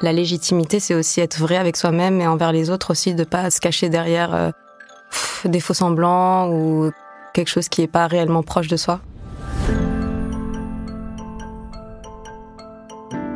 [0.00, 3.50] La légitimité, c'est aussi être vrai avec soi-même et envers les autres aussi, de pas
[3.50, 4.50] se cacher derrière euh,
[5.44, 6.92] des faux semblants ou
[7.34, 9.00] quelque chose qui est pas réellement proche de soi.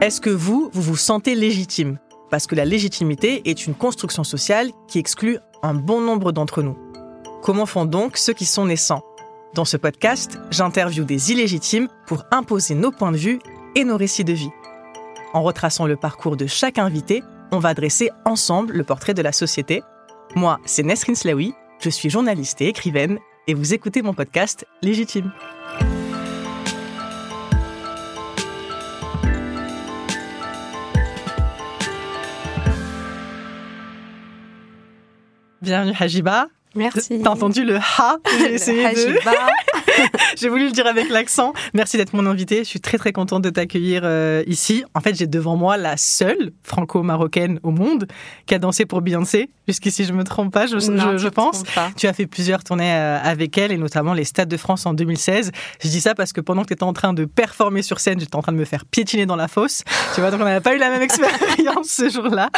[0.01, 1.99] Est-ce que vous, vous vous sentez légitime?
[2.31, 6.79] Parce que la légitimité est une construction sociale qui exclut un bon nombre d'entre nous.
[7.43, 9.03] Comment font donc ceux qui sont naissants?
[9.55, 13.39] Dans ce podcast, j'interviewe des illégitimes pour imposer nos points de vue
[13.75, 14.51] et nos récits de vie.
[15.35, 19.33] En retraçant le parcours de chaque invité, on va dresser ensemble le portrait de la
[19.33, 19.83] société.
[20.35, 25.33] Moi, c'est Nesrin Slaoui, je suis journaliste et écrivaine, et vous écoutez mon podcast Légitime.
[35.63, 36.49] Bienvenue Hajiba.
[36.75, 37.21] Merci.
[37.23, 39.19] T'as entendu le ha J'ai essayé de...
[40.37, 41.53] J'ai voulu le dire avec l'accent.
[41.75, 42.59] Merci d'être mon invité.
[42.59, 44.85] Je suis très très contente de t'accueillir euh, ici.
[44.95, 48.07] En fait, j'ai devant moi la seule franco-marocaine au monde
[48.47, 49.51] qui a dansé pour Beyoncé.
[49.69, 51.63] Jusqu'ici, je me trompe pas, je, Non, je- tu je te pense.
[51.75, 51.91] pas.
[51.97, 54.93] Tu as fait plusieurs tournées euh, avec elle et notamment les Stades de France en
[54.95, 55.53] 2016.
[55.83, 58.19] Je dis ça parce que pendant que tu étais en train de performer sur scène,
[58.19, 59.83] j'étais en train de me faire piétiner dans la fosse.
[60.15, 62.51] Tu vois, donc on n'avait pas eu la même expérience ce jour-là.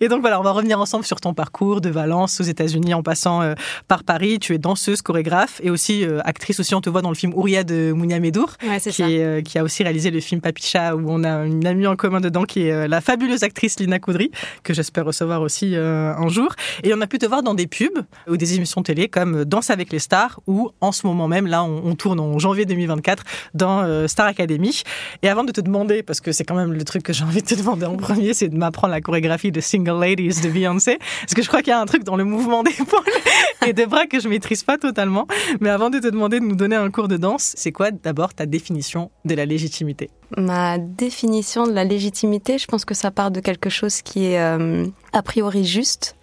[0.00, 3.02] Et donc voilà, on va revenir ensemble sur ton parcours de Valence aux États-Unis en
[3.02, 3.54] passant euh,
[3.88, 4.38] par Paris.
[4.38, 6.74] Tu es danseuse, chorégraphe et aussi actrice aussi.
[6.74, 9.10] On te voit dans le film Ouria de Mounia Medour Ouais, c'est qui, ça.
[9.10, 11.96] est, euh, qui a aussi réalisé le film Papicha, où on a une amie en
[11.96, 14.30] commun dedans qui est euh, la fabuleuse actrice Lina Coudry,
[14.62, 16.54] que j'espère recevoir aussi euh, un jour.
[16.84, 19.70] Et on a pu te voir dans des pubs ou des émissions télé comme Danse
[19.70, 23.24] avec les stars, ou en ce moment même, là, on, on tourne en janvier 2024
[23.54, 24.82] dans Star Academy.
[25.22, 27.42] Et avant de te demander, parce que c'est quand même le truc que j'ai envie
[27.42, 30.98] de te demander en premier, c'est de m'apprendre la chorégraphie de Single Ladies de Beyoncé,
[31.20, 33.00] parce que je crois qu'il y a un truc dans le mouvement d'épaule
[33.66, 35.26] et de bras que je maîtrise pas totalement.
[35.60, 38.34] Mais avant de te demander de nous donner un cours de danse, c'est quoi d'abord
[38.34, 40.10] ta définition de la légitimité?
[40.36, 44.40] Ma définition de la légitimité, je pense que ça part de quelque chose qui est
[44.40, 46.16] euh, a priori juste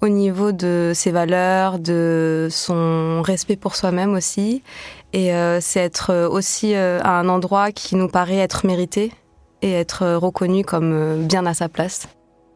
[0.00, 4.62] au niveau de ses valeurs, de son respect pour soi-même aussi.
[5.12, 9.12] Et euh, c'est être euh, aussi à un endroit qui nous paraît être mérité
[9.62, 12.08] et être reconnu comme bien à sa place.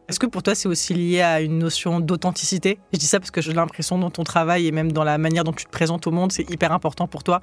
[0.09, 2.79] Est-ce que pour toi c'est aussi lié à une notion d'authenticité?
[2.91, 5.43] Je dis ça parce que j'ai l'impression dans ton travail et même dans la manière
[5.43, 7.41] dont tu te présentes au monde, c'est hyper important pour toi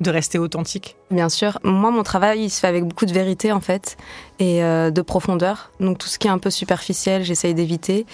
[0.00, 0.96] de rester authentique.
[1.12, 3.96] Bien sûr, moi mon travail il se fait avec beaucoup de vérité en fait
[4.40, 5.70] et euh, de profondeur.
[5.78, 8.04] Donc tout ce qui est un peu superficiel, j'essaye d'éviter.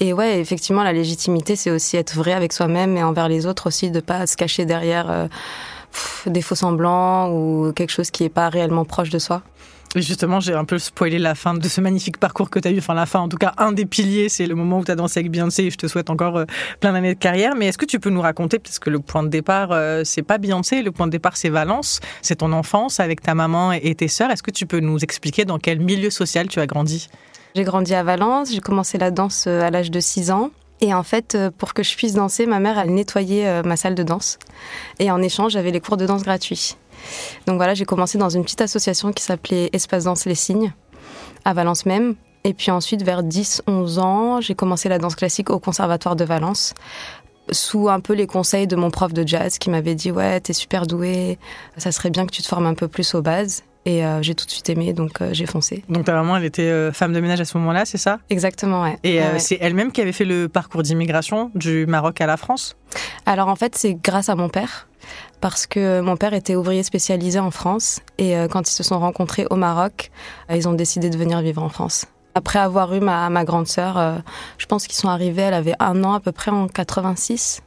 [0.00, 3.66] Et ouais, effectivement, la légitimité c'est aussi être vrai avec soi-même et envers les autres
[3.66, 5.28] aussi, de pas se cacher derrière euh,
[6.24, 9.42] des faux semblants ou quelque chose qui est pas réellement proche de soi.
[9.96, 12.78] Justement, j'ai un peu spoilé la fin de ce magnifique parcours que tu as eu.
[12.78, 14.94] Enfin, la fin, en tout cas, un des piliers, c'est le moment où tu as
[14.94, 16.44] dansé avec Beyoncé et je te souhaite encore euh,
[16.78, 17.56] plein d'années de carrière.
[17.56, 20.22] Mais est-ce que tu peux nous raconter, parce que le point de départ, euh, c'est
[20.22, 23.92] pas Beyoncé, le point de départ, c'est Valence, c'est ton enfance avec ta maman et
[23.96, 24.30] tes sœurs.
[24.30, 27.08] Est-ce que tu peux nous expliquer dans quel milieu social tu as grandi?
[27.56, 30.50] J'ai grandi à Valence, j'ai commencé la danse euh, à l'âge de 6 ans.
[30.80, 34.02] Et en fait, pour que je puisse danser, ma mère, elle nettoyait ma salle de
[34.02, 34.38] danse.
[34.98, 36.76] Et en échange, j'avais les cours de danse gratuits.
[37.46, 40.72] Donc voilà, j'ai commencé dans une petite association qui s'appelait Espace Danse Les Signes,
[41.44, 42.14] à Valence même.
[42.44, 46.72] Et puis ensuite, vers 10-11 ans, j'ai commencé la danse classique au Conservatoire de Valence,
[47.50, 50.52] sous un peu les conseils de mon prof de jazz qui m'avait dit Ouais, t'es
[50.52, 51.38] super doué,
[51.76, 53.62] ça serait bien que tu te formes un peu plus aux bases.
[53.90, 55.82] Et euh, j'ai tout de suite aimé, donc euh, j'ai foncé.
[55.88, 58.20] Donc ta maman, elle était euh, femme de ménage à ce moment-là, c'est ça?
[58.30, 58.96] Exactement, ouais.
[59.02, 59.38] Et Ouais, ouais.
[59.40, 62.76] c'est elle-même qui avait fait le parcours d'immigration du Maroc à la France?
[63.26, 64.86] Alors en fait, c'est grâce à mon père.
[65.40, 67.98] Parce que mon père était ouvrier spécialisé en France.
[68.18, 70.10] Et quand ils se sont rencontrés au Maroc,
[70.54, 72.04] ils ont décidé de venir vivre en France.
[72.34, 74.22] Après avoir eu ma, ma grande sœur,
[74.58, 77.62] je pense qu'ils sont arrivés, elle avait un an à peu près en 86.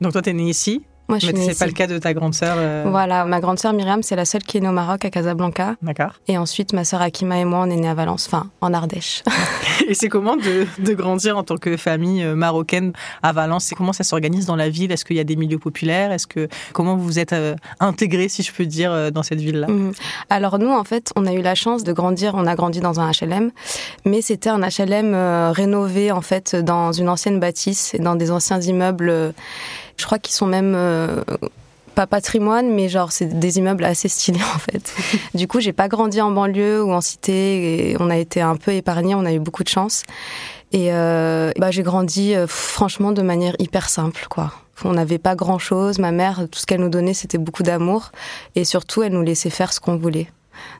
[0.00, 2.34] Donc toi, t'es née ici, Moi, je mais c'est pas le cas de ta grande
[2.34, 2.56] sœur.
[2.58, 5.10] euh, Voilà, ma grande sœur Myriam, c'est la seule qui est née au Maroc, à
[5.10, 5.74] Casablanca.
[5.80, 6.12] D'accord.
[6.28, 9.22] Et ensuite, ma sœur Akima et moi, on est nés à Valence, enfin, en Ardèche.
[9.88, 13.64] Et c'est comment de, de grandir en tant que famille euh, marocaine à Valence?
[13.64, 14.92] C'est comment ça s'organise dans la ville?
[14.92, 16.12] Est-ce qu'il y a des milieux populaires?
[16.12, 19.66] Est-ce que comment vous vous êtes euh, intégrés, si je peux dire, dans cette ville-là?
[19.68, 19.92] Mhm.
[20.28, 22.34] Alors nous, en fait, on a eu la chance de grandir.
[22.34, 23.50] On a grandi dans un HLM,
[24.04, 28.30] mais c'était un HLM euh, rénové en fait dans une ancienne bâtisse et dans des
[28.30, 29.32] anciens immeubles.
[29.98, 31.22] Je crois qu'ils sont même euh,
[31.94, 34.94] pas patrimoine, mais genre c'est des immeubles assez stylés en fait.
[35.34, 38.72] du coup, j'ai pas grandi en banlieue ou en cité on a été un peu
[38.72, 40.04] épargnés, on a eu beaucoup de chance.
[40.72, 44.52] Et euh, bah, j'ai grandi euh, franchement de manière hyper simple, quoi.
[44.84, 45.98] On n'avait pas grand chose.
[45.98, 48.12] Ma mère, tout ce qu'elle nous donnait, c'était beaucoup d'amour.
[48.54, 50.28] Et surtout, elle nous laissait faire ce qu'on voulait.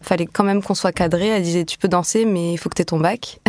[0.02, 1.28] Fallait quand même qu'on soit cadré.
[1.28, 3.40] Elle disait, tu peux danser, mais il faut que tu aies ton bac.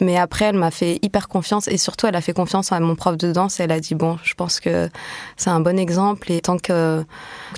[0.00, 2.94] Mais après, elle m'a fait hyper confiance et surtout, elle a fait confiance à mon
[2.94, 3.60] prof de danse.
[3.60, 4.90] Elle a dit bon, je pense que
[5.36, 7.04] c'est un bon exemple et tant que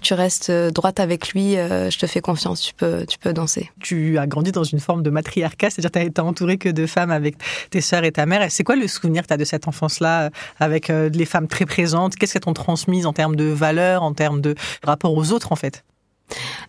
[0.02, 2.60] tu restes droite avec lui, euh, je te fais confiance.
[2.60, 3.70] Tu peux, tu peux danser.
[3.80, 7.10] Tu as grandi dans une forme de matriarcat, c'est-à-dire tu été entourée que de femmes
[7.10, 7.36] avec
[7.70, 8.42] tes sœurs et ta mère.
[8.42, 10.30] Et c'est quoi le souvenir que tu as de cette enfance-là euh,
[10.60, 12.16] avec euh, les femmes très présentes?
[12.16, 15.56] Qu'est-ce qu'elles t'ont transmise en termes de valeurs, en termes de rapport aux autres en
[15.56, 15.84] fait?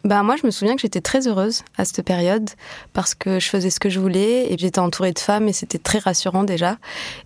[0.03, 2.49] Bah moi, je me souviens que j'étais très heureuse à cette période
[2.93, 5.77] parce que je faisais ce que je voulais et j'étais entourée de femmes et c'était
[5.77, 6.77] très rassurant déjà.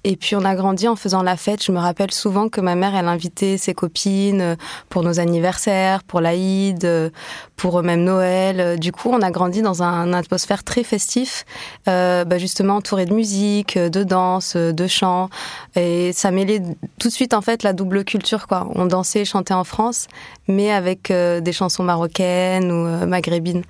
[0.03, 1.63] Et puis on a grandi en faisant la fête.
[1.63, 4.57] Je me rappelle souvent que ma mère, elle invitait ses copines
[4.89, 7.11] pour nos anniversaires, pour l'Aïd,
[7.55, 8.79] pour même Noël.
[8.79, 11.45] Du coup, on a grandi dans un, atmosphère très festif,
[11.87, 15.29] euh, bah justement entouré de musique, de danse, de chant.
[15.75, 16.61] Et ça mêlait
[16.99, 18.45] tout de suite en fait la double culture.
[18.75, 20.07] On dansait, chantait en France,
[20.47, 23.63] mais avec euh, des chansons marocaines ou euh, maghrébines.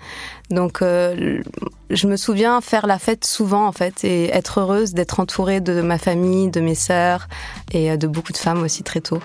[0.50, 1.42] Donc euh,
[1.90, 5.82] je me souviens faire la fête souvent en fait et être heureuse d'être entourée de
[5.82, 7.28] ma famille, de mes sœurs
[7.72, 9.20] et de beaucoup de femmes aussi très tôt.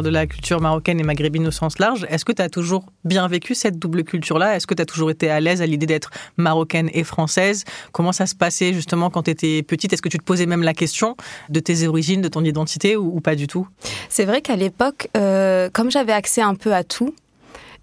[0.00, 2.06] De la culture marocaine et maghrébine au sens large.
[2.08, 4.56] Est-ce que tu as toujours bien vécu cette double culture-là?
[4.56, 7.64] Est-ce que tu as toujours été à l'aise à l'idée d'être marocaine et française?
[7.92, 9.92] Comment ça se passait justement quand tu étais petite?
[9.92, 11.16] Est-ce que tu te posais même la question
[11.50, 13.68] de tes origines, de ton identité ou, pas du tout?
[14.08, 17.14] C'est vrai qu'à l'époque, euh, comme j'avais accès un peu à tout,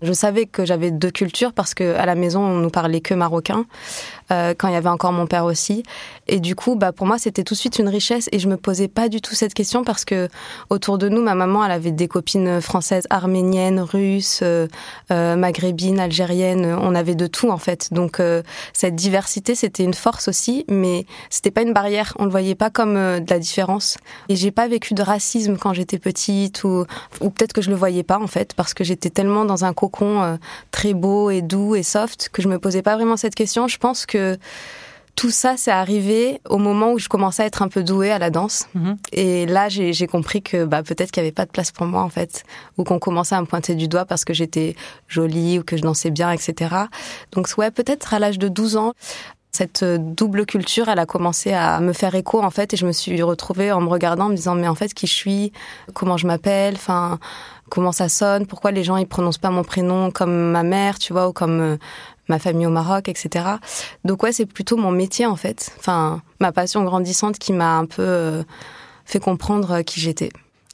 [0.01, 3.13] je savais que j'avais deux cultures parce que à la maison on nous parlait que
[3.13, 3.65] marocain
[4.31, 5.83] euh, quand il y avait encore mon père aussi.
[6.27, 8.57] Et du coup, bah pour moi c'était tout de suite une richesse et je me
[8.57, 10.29] posais pas du tout cette question parce que
[10.69, 14.67] autour de nous, ma maman elle avait des copines françaises, arméniennes, russes, euh,
[15.11, 16.65] euh maghrébines, algériennes.
[16.65, 17.93] On avait de tout en fait.
[17.93, 18.21] Donc
[18.73, 22.13] cette diversité c'était une force aussi, mais c'était pas une barrière.
[22.19, 23.97] On le voyait pas comme de la différence.
[24.29, 26.85] Et j'ai pas vécu de racisme quand j'étais petite ou
[27.21, 29.73] ou peut-être que je le voyais pas en fait parce que j'étais tellement dans un
[30.01, 30.37] euh,
[30.71, 33.67] très beau et doux et soft que je me posais pas vraiment cette question.
[33.67, 34.17] Je pense que
[35.19, 38.19] tout ça, c'est arrivé au moment où je commençais à être un peu douée à
[38.19, 38.69] la danse.
[38.73, 38.97] Mhm.
[39.11, 42.03] Et là, j'ai compris que bah, peut-être qu'il n'y avait pas de place pour moi,
[42.03, 42.45] en fait.
[42.77, 44.77] Ou qu'on commençait à me pointer du doigt parce que j'étais
[45.09, 46.73] jolie ou que je dansais bien, etc.
[47.33, 48.93] Donc, ouais, peut-être à l'âge de 12 ans,
[49.51, 52.73] cette double culture, elle a commencé à me faire écho, en fait.
[52.73, 55.05] Et je me suis retrouvée en me regardant, en me disant, mais en fait, qui
[55.05, 55.51] je suis,
[55.93, 57.19] comment je m'appelle, enfin
[57.69, 61.13] comment ça sonne, pourquoi les gens ils prononcent pas mon prénom comme ma mère, tu
[61.13, 61.77] vois, ou comme euh,
[62.29, 63.45] ma famille au Maroc, etc.
[64.05, 67.85] Donc ouais, c'est plutôt mon métier en fait, enfin ma passion grandissante qui m'a un
[67.85, 68.43] peu euh,
[69.05, 70.29] fait comprendre qui j'étais.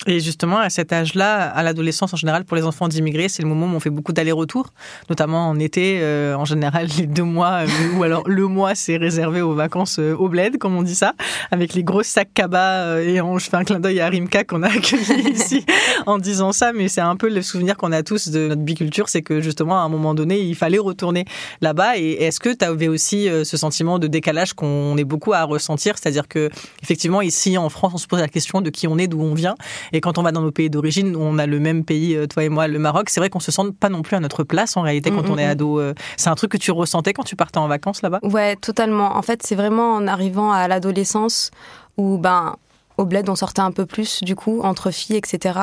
[0.07, 3.47] Et justement, à cet âge-là, à l'adolescence en général, pour les enfants d'immigrés, c'est le
[3.47, 4.67] moment où on fait beaucoup d'allers-retours,
[5.09, 8.97] notamment en été, euh, en général, les deux mois, euh, ou alors le mois, c'est
[8.97, 11.13] réservé aux vacances euh, au bled, comme on dit ça,
[11.49, 12.99] avec les gros sacs cabas.
[12.99, 15.65] et on, je fais un clin d'œil à Rimka qu'on a accueilli ici
[16.05, 19.09] en disant ça, mais c'est un peu le souvenir qu'on a tous de notre biculture,
[19.09, 21.25] c'est que justement, à un moment donné, il fallait retourner
[21.61, 21.97] là-bas.
[21.97, 25.97] Et est-ce que tu avais aussi ce sentiment de décalage qu'on est beaucoup à ressentir,
[25.97, 26.49] c'est-à-dire que
[26.83, 29.33] effectivement, ici en France, on se pose la question de qui on est, d'où on
[29.33, 29.55] vient.
[29.93, 32.43] Et quand on va dans nos pays d'origine, on a le même pays, euh, toi
[32.43, 34.77] et moi, le Maroc, c'est vrai qu'on se sent pas non plus à notre place
[34.77, 35.51] en réalité quand mm, on est mm, mm.
[35.51, 35.79] ado.
[35.79, 35.93] Euh.
[36.17, 38.19] C'est un truc que tu ressentais quand tu partais en vacances là-bas?
[38.23, 39.15] Ouais, totalement.
[39.15, 41.51] En fait, c'est vraiment en arrivant à l'adolescence
[41.97, 42.55] où ben
[42.97, 45.59] au bled on sortait un peu plus du coup entre filles etc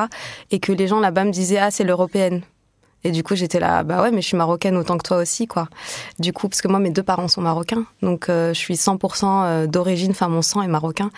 [0.50, 2.42] et que les gens là-bas me disaient ah c'est l'européenne
[3.04, 5.48] et du coup, j'étais là, bah ouais, mais je suis marocaine autant que toi aussi,
[5.48, 5.68] quoi.
[6.20, 9.24] Du coup, parce que moi, mes deux parents sont marocains, donc euh, je suis 100%
[9.24, 11.10] euh, d'origine, enfin mon sang est marocain.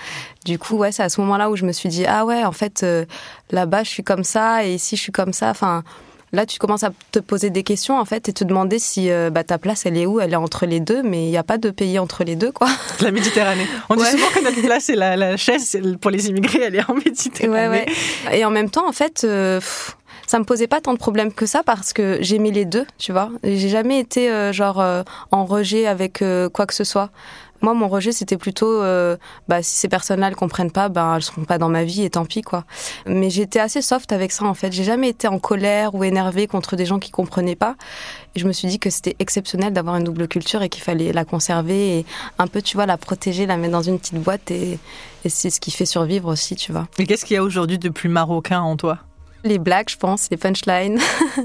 [0.47, 2.53] Du coup, ouais, c'est à ce moment-là où je me suis dit, ah ouais, en
[2.53, 3.05] fait, euh,
[3.50, 5.50] là-bas, je suis comme ça, et ici, je suis comme ça.
[5.50, 5.85] Enfin,
[6.33, 9.45] là, tu commences à te poser des questions, en fait, et te demander si bah,
[9.45, 10.21] ta place, elle est où?
[10.21, 12.50] Elle est entre les deux, mais il n'y a pas de pays entre les deux,
[12.50, 12.69] quoi.
[13.03, 13.67] La Méditerranée.
[13.91, 16.91] On dit souvent que notre place, c'est la, la chaise pour les immigrés, elle est
[16.91, 17.69] en Méditerranée.
[17.69, 17.87] Ouais,
[18.26, 18.38] ouais.
[18.38, 19.26] Et en même temps, en fait
[20.26, 23.12] ça me posait pas tant de problèmes que ça parce que j'aimais les deux, tu
[23.12, 23.31] vois.
[23.43, 27.11] J'ai jamais été euh, genre euh, en rejet avec euh, quoi que ce soit.
[27.62, 28.83] Moi, mon rejet, c'était plutôt,
[29.49, 32.11] bah, si ces personnes-là ne comprennent pas, ben, elles seront pas dans ma vie et
[32.11, 32.64] tant pis, quoi.
[33.07, 34.71] Mais j'étais assez soft avec ça, en fait.
[34.71, 37.76] J'ai jamais été en colère ou énervée contre des gens qui comprenaient pas.
[38.35, 41.14] Et je me suis dit que c'était exceptionnel d'avoir une double culture et qu'il fallait
[41.14, 42.07] la conserver et
[42.38, 44.78] un peu, tu vois, la protéger, la mettre dans une petite boîte et,
[45.25, 46.87] et c'est ce qui fait survivre aussi, tu vois.
[46.99, 48.99] Et qu'est-ce qu'il y a aujourd'hui de plus marocain en toi?
[49.45, 50.99] Les blagues, je pense, les punchlines.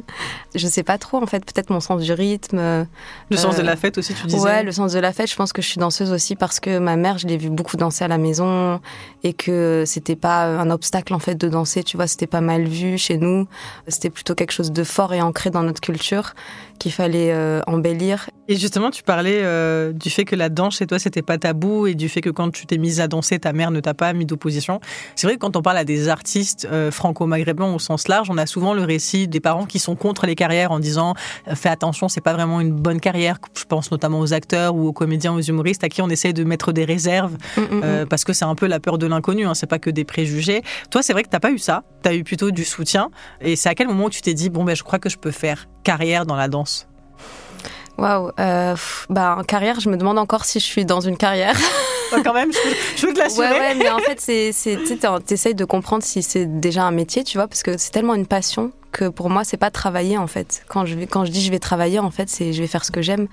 [0.55, 2.87] je sais pas trop, en fait, peut-être mon sens du rythme.
[3.29, 5.29] Le sens de la fête aussi, tu disais Ouais, le sens de la fête.
[5.29, 7.77] Je pense que je suis danseuse aussi parce que ma mère, je l'ai vu beaucoup
[7.77, 8.79] danser à la maison
[9.23, 11.83] et que c'était pas un obstacle, en fait, de danser.
[11.83, 13.47] Tu vois, c'était pas mal vu chez nous.
[13.87, 16.33] C'était plutôt quelque chose de fort et ancré dans notre culture
[16.79, 18.29] qu'il fallait euh, embellir.
[18.47, 21.85] Et justement, tu parlais euh, du fait que la danse chez toi, c'était pas tabou
[21.85, 24.11] et du fait que quand tu t'es mise à danser, ta mère ne t'a pas
[24.13, 24.79] mis d'opposition.
[25.15, 28.37] C'est vrai que quand on parle à des artistes euh, franco-maghrébins au sens large, on
[28.37, 31.13] a souvent le récit des parents qui sont contre les carrières en disant
[31.53, 33.37] fais attention, c'est pas vraiment une bonne carrière.
[33.55, 36.43] Je pense notamment aux acteurs ou aux comédiens, aux humoristes à qui on essaye de
[36.43, 38.05] mettre des réserves mm, mm, mm.
[38.07, 40.63] parce que c'est un peu la peur de l'inconnu, hein, c'est pas que des préjugés.
[40.89, 43.09] Toi, c'est vrai que t'as pas eu ça, tu as eu plutôt du soutien.
[43.41, 45.17] Et c'est à quel moment où tu t'es dit bon ben je crois que je
[45.17, 46.68] peux faire carrière dans la danse?
[47.99, 48.75] Waouh, euh,
[49.09, 51.55] bah en carrière, je me demande encore si je suis dans une carrière.
[52.23, 52.51] quand même,
[52.95, 53.49] je peux, te l'assurer.
[53.49, 54.53] Ouais, ouais, mais en fait, c'est,
[55.25, 58.25] t'essayes de comprendre si c'est déjà un métier, tu vois, parce que c'est tellement une
[58.25, 60.63] passion que pour moi, c'est pas travailler en fait.
[60.69, 62.91] Quand je, quand je dis je vais travailler, en fait, c'est je vais faire ce
[62.91, 63.27] que j'aime.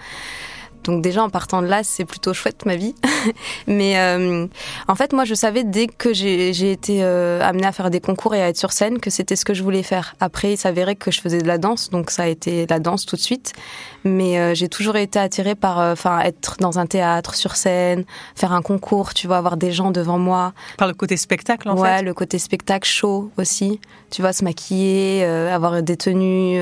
[0.86, 2.94] Donc déjà en partant de là, c'est plutôt chouette ma vie.
[3.66, 4.46] Mais euh,
[4.86, 8.34] en fait, moi, je savais dès que j'ai été euh, amenée à faire des concours
[8.34, 10.14] et à être sur scène que c'était ce que je voulais faire.
[10.20, 13.04] Après, il s'avérait que je faisais de la danse, donc ça a été la danse
[13.04, 13.52] tout de suite.
[14.04, 18.04] Mais euh, j'ai toujours été attirée par, enfin, être dans un théâtre, sur scène,
[18.36, 20.52] faire un concours, tu vois, avoir des gens devant moi.
[20.78, 21.82] Par le côté spectacle, en fait.
[21.82, 23.80] Ouais, le côté spectacle, show aussi.
[24.10, 26.60] Tu vois, se maquiller, avoir des tenues,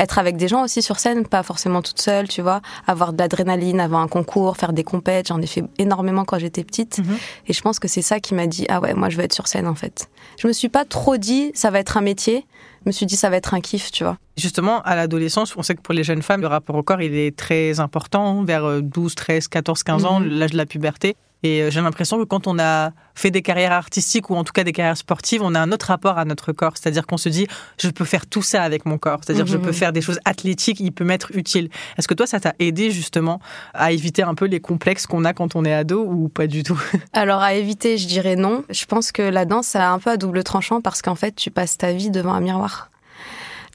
[0.00, 3.18] être avec des gens aussi sur scène, pas forcément toute seule, tu vois, avoir de
[3.18, 5.28] l'adrénaline avant un concours, faire des compètes.
[5.28, 6.98] J'en ai fait énormément quand j'étais petite.
[6.98, 7.16] Mhm.
[7.48, 9.32] Et je pense que c'est ça qui m'a dit, ah ouais, moi je veux être
[9.32, 10.08] sur scène en fait.
[10.38, 12.46] Je me suis pas trop dit, ça va être un métier.
[12.84, 14.18] Je me suis dit, ça va être un kiff, tu vois.
[14.36, 17.14] Justement, à l'adolescence, on sait que pour les jeunes femmes, le rapport au corps, il
[17.14, 21.14] est très important, vers 12, 13, 14, 15 ans, l'âge de la puberté.
[21.42, 24.52] Et euh, j'ai l'impression que quand on a fait des carrières artistiques ou en tout
[24.52, 26.74] cas des carrières sportives, on a un autre rapport à notre corps.
[26.76, 27.46] C'est-à-dire qu'on se dit,
[27.78, 29.20] je peux faire tout ça avec mon corps.
[29.24, 29.72] C'est-à-dire, je peux mhm.
[29.72, 31.68] faire des choses athlétiques, il peut m'être utile.
[31.98, 33.40] Est-ce que toi, ça t'a aidé justement
[33.74, 36.62] à éviter un peu les complexes qu'on a quand on est ado ou pas du
[36.62, 36.80] tout?
[37.12, 38.64] Alors, à éviter, je dirais non.
[38.70, 41.34] Je pense que la danse, ça a un peu à double tranchant parce qu'en fait,
[41.34, 42.90] tu passes ta vie devant un miroir.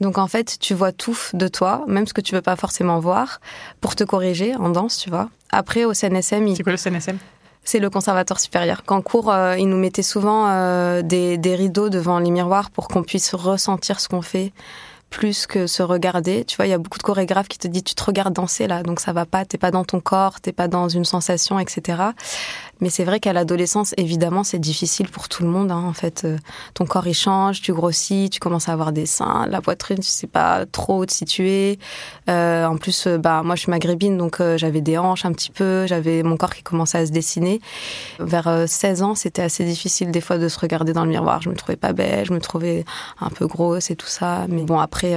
[0.01, 2.99] Donc en fait, tu vois tout de toi, même ce que tu veux pas forcément
[2.99, 3.41] voir,
[3.81, 5.29] pour te corriger en danse, tu vois.
[5.49, 6.55] Après, au CNSM, il...
[6.55, 7.17] c'est quoi le CNSM
[7.67, 8.83] c'est le conservatoire supérieur.
[8.85, 12.87] Qu'en cours, euh, ils nous mettaient souvent euh, des, des, rideaux devant les miroirs pour
[12.87, 14.53] qu'on puisse ressentir ce qu'on fait
[15.09, 16.45] plus que se regarder.
[16.45, 18.67] Tu vois, il y a beaucoup de chorégraphes qui te disent tu te regardes danser
[18.67, 21.59] là, donc ça va pas, t'es pas dans ton corps, t'es pas dans une sensation,
[21.59, 22.03] etc.
[22.81, 25.71] Mais c'est vrai qu'à l'adolescence, évidemment, c'est difficile pour tout le monde.
[25.71, 26.37] Hein, en fait, euh,
[26.73, 30.09] ton corps il change, tu grossis, tu commences à avoir des seins, la poitrine, tu
[30.09, 31.79] sais pas trop où te situer.
[32.29, 35.51] Euh, en plus, euh, bah moi je suis maghrébine, donc j'avais des hanches un petit
[35.51, 37.61] peu, j'avais mon corps qui commençait à se dessiner.
[38.19, 41.41] Vers 16 ans, c'était assez difficile des fois de se regarder dans le miroir.
[41.41, 42.85] Je me trouvais pas belle, je me trouvais
[43.19, 44.45] un peu grosse et tout ça.
[44.49, 45.15] Mais bon, après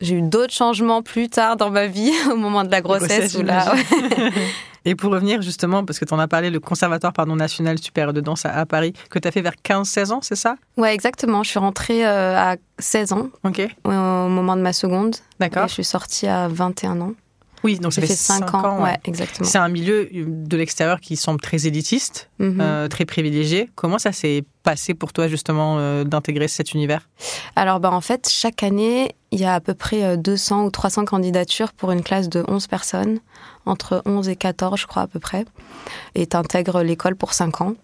[0.00, 3.34] j'ai eu d'autres changements plus tard dans ma vie, au moment de la grossesse.
[3.34, 3.74] ou là,
[4.86, 8.12] Et pour revenir justement, parce que tu en as parlé, le Conservatoire pardon, national supérieur
[8.12, 10.56] de danse à, Paris, que tu as fait vers 15-16 ans, c'est ça?
[10.76, 11.42] Ouais, exactement.
[11.42, 13.66] Je suis rentrée euh, à 16 ans, Ok.
[13.84, 15.16] au moment de ma seconde.
[15.40, 15.64] D'accord.
[15.64, 17.12] Et je suis sortie à 21 ans.
[17.64, 18.82] Oui, donc ça fait, 5 ans.
[18.82, 18.98] Ouais.
[19.04, 19.48] exactement.
[19.48, 22.58] C'est un milieu de l'extérieur qui semble très élitiste, mhm.
[22.60, 23.70] euh, très privilégié.
[23.74, 27.08] Comment ça s'est passé pour toi justement euh, d'intégrer cet univers?
[27.56, 31.06] Alors bah, en fait, chaque année, il y a à peu près 200 ou 300
[31.06, 33.18] candidatures pour une classe de 11 personnes
[33.66, 35.46] entre 11 et 14, je crois à peu près,
[36.14, 37.74] et tu intègres l'école pour 5 ans.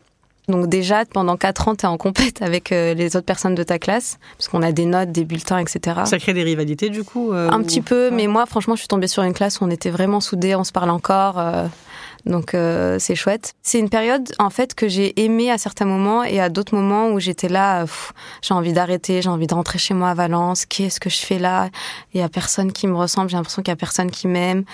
[0.49, 3.63] Donc déjà, pendant 4 ans, tu es en compète avec euh, les autres personnes de
[3.63, 6.01] ta classe, parce qu'on a des notes, des bulletins, etc.
[6.05, 8.89] Ça crée des rivalités du coup euh, Un petit peu, mais moi, franchement, je suis
[8.89, 11.39] tombée sur une classe où on était vraiment soudés, on se parle encore.
[11.39, 11.67] Euh,
[12.27, 13.55] donc euh, c'est chouette.
[13.63, 17.11] C'est une période en fait que j'ai aimé à certains moments et à d'autres moments
[17.11, 17.85] où j'étais là,
[18.43, 20.67] j'ai envie d'arrêter, j'ai envie de rentrer chez moi à Valence.
[20.67, 21.71] Qu'est-ce que je fais là?
[22.15, 24.65] Il y a personne qui me ressemble, j'ai l'impression qu'il y a personne qui m'aime.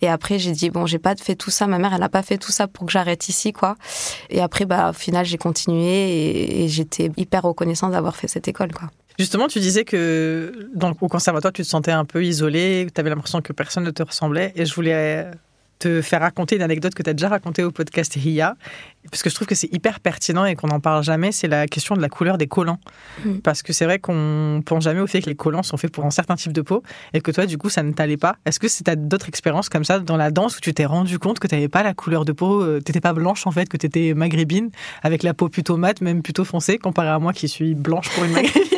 [0.00, 1.66] Et après j'ai dit bon, j'ai pas fait tout ça.
[1.66, 3.76] Ma mère, elle a pas fait tout ça pour que j'arrête ici, quoi.
[4.30, 8.48] Et après, bah au final, j'ai continué et, et j'étais hyper reconnaissante d'avoir fait cette
[8.48, 8.90] école, quoi.
[9.18, 13.08] Justement, tu disais que dans, au conservatoire, tu te sentais un peu isolée, tu avais
[13.08, 14.52] l'impression que personne ne te ressemblait.
[14.56, 15.26] Et je voulais
[15.78, 18.56] te faire raconter une anecdote que tu as déjà racontée au podcast RIA,
[19.10, 21.66] parce que je trouve que c'est hyper pertinent et qu'on n'en parle jamais, c'est la
[21.66, 22.80] question de la couleur des collants.
[23.24, 23.38] Mm.
[23.38, 26.04] Parce que c'est vrai qu'on pense jamais au fait que les collants sont faits pour
[26.04, 28.36] un certain type de peau et que toi, du coup, ça ne t'allait pas.
[28.44, 31.38] Est-ce que c'est d'autres expériences comme ça dans la danse où tu t'es rendu compte
[31.38, 33.68] que tu n'avais pas la couleur de peau, euh, tu n'étais pas blanche en fait,
[33.68, 34.70] que tu étais maghrébine,
[35.02, 38.24] avec la peau plutôt mate, même plutôt foncée, comparé à moi qui suis blanche pour
[38.24, 38.62] une maghrébine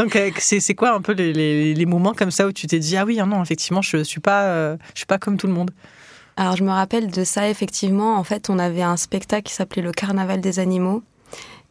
[0.00, 3.04] Donc, euh, c'est quoi un peu les, moments comme ça où tu t'es dit ah
[3.04, 5.72] oui, ah non, effectivement, je suis pas, euh, je suis pas comme tout le monde?
[6.38, 8.16] Alors, je me rappelle de ça effectivement.
[8.16, 11.02] En fait, on avait un spectacle qui s'appelait le Carnaval des animaux.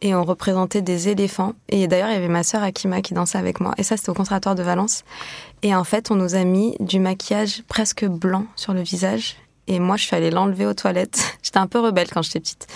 [0.01, 1.55] et on représentait des éléphants.
[1.69, 3.73] Et d'ailleurs, il y avait ma sœur Akima qui dansait avec moi.
[3.79, 5.03] Et ça, c'était au conservatoire de Valence.
[5.63, 9.37] Et en fait, on nous a mis du maquillage presque blanc sur le visage.
[9.69, 11.37] Et moi, je suis allée l'enlever aux toilettes.
[11.43, 12.67] J'étais un peu rebelle quand j'étais petite.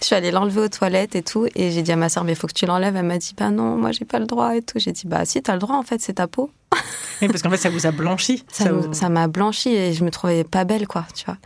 [0.00, 1.46] Je suis allée l'enlever aux toilettes et tout.
[1.54, 2.94] Et j'ai dit à ma sœur, mais il faut que tu l'enlèves.
[2.94, 4.78] Elle m'a dit, bah non, moi, j'ai pas le droit et tout.
[4.78, 6.50] J'ai dit, bah si, t'as le droit, en fait, c'est ta peau.
[7.22, 8.44] Oui, parce qu'en fait, ça vous a blanchi.
[8.50, 11.36] Ça m'a blanchi et je me trouvais pas belle, quoi, tu vois.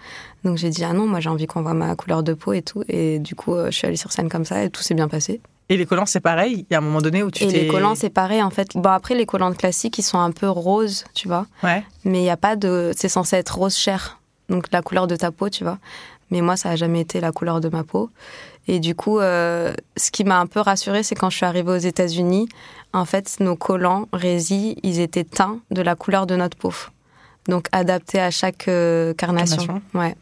[0.42, 2.62] Donc j'ai dit, ah non, moi, j'ai envie qu'on voit ma couleur de peau et
[2.62, 2.82] tout.
[2.88, 5.08] Et du coup, euh, je suis allée sur scène comme ça et tout s'est bien
[5.08, 5.42] passé.
[5.68, 6.64] Et les collants, c'est pareil?
[6.70, 7.60] Il y a un moment donné où tu Et t'es.
[7.64, 8.70] les collants, c'est pareil, en fait.
[8.74, 11.46] Bon, après, les collants classiques, ils sont un peu roses, tu vois.
[11.62, 11.84] Ouais.
[12.04, 12.92] Mais il y a pas de.
[12.96, 14.17] C'est censé être rose chair.
[14.48, 15.78] Donc la couleur de ta peau, tu vois.
[16.30, 18.10] Mais moi, ça a jamais été la couleur de ma peau.
[18.66, 21.72] Et du coup, euh, ce qui m'a un peu rassurée, c'est quand je suis arrivée
[21.72, 22.48] aux États-Unis,
[22.92, 26.72] en fait, nos collants Rési, ils étaient teints de la couleur de notre peau.
[27.48, 29.56] Donc adaptés à chaque euh, carnation.
[29.56, 29.82] Carnation.
[29.94, 30.14] Ouais.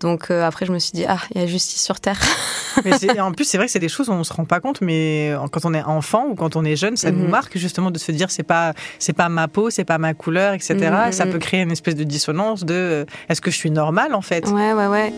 [0.00, 2.20] Donc euh, après, je me suis dit, ah, il y a justice sur Terre.
[2.84, 4.80] Mais en plus, c'est vrai que c'est des choses dont on se rend pas compte,
[4.80, 7.30] mais quand on est enfant ou quand on est jeune, ça nous Mhm.
[7.30, 10.54] marque justement de se dire c'est pas c'est pas ma peau, c'est pas ma couleur,
[10.54, 10.74] etc.
[11.06, 11.32] Mhm, Ça mhm.
[11.32, 14.46] peut créer une espèce de dissonance de euh, est-ce que je suis normale en fait?
[14.48, 15.12] Ouais, ouais, ouais.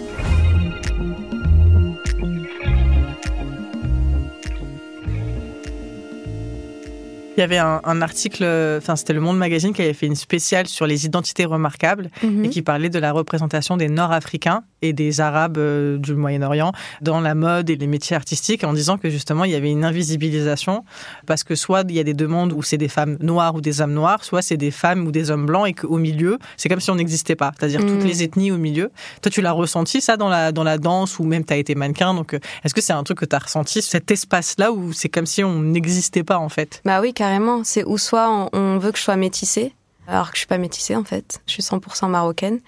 [7.37, 8.45] Il y avait un, un article,
[8.79, 12.45] enfin c'était Le Monde Magazine qui avait fait une spéciale sur les identités remarquables Mhm.
[12.45, 17.21] et qui parlait de la représentation des Nord-Africains et des Arabes euh, du Moyen-Orient dans
[17.21, 20.85] la mode et les métiers artistiques en disant que justement il y avait une invisibilisation
[21.27, 23.81] parce que soit il y a des demandes où c'est des femmes noires ou des
[23.81, 26.81] hommes noirs, soit c'est des femmes ou des hommes blancs et qu'au milieu c'est comme
[26.81, 28.07] si on n'existait pas, c'est-à-dire toutes Mhm.
[28.07, 28.91] les ethnies au milieu.
[29.23, 31.75] Toi tu l'as ressenti ça dans la, dans la danse ou même tu as été
[31.75, 34.93] mannequin donc euh, est-ce que c'est un truc que tu as ressenti cet espace-là où
[34.93, 36.83] c'est comme si on n'existait pas en fait?
[36.85, 37.65] Bah oui, carrément.
[37.65, 39.75] C'est où soit on, on veut que je sois métissée,
[40.09, 41.43] alors que je suis pas métissée en fait.
[41.47, 42.61] Je suis 100% marocaine.